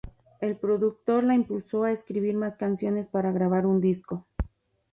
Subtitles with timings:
[0.39, 4.25] El productor la impulsó a escribir más canciones para grabar un disco.